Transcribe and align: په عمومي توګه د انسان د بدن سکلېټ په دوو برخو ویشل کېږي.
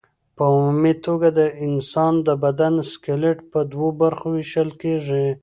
په 0.35 0.43
عمومي 0.53 0.93
توګه 1.05 1.27
د 1.39 1.41
انسان 1.65 2.13
د 2.27 2.29
بدن 2.43 2.73
سکلېټ 2.91 3.37
په 3.51 3.59
دوو 3.71 3.87
برخو 4.01 4.27
ویشل 4.35 4.69
کېږي. 4.81 5.27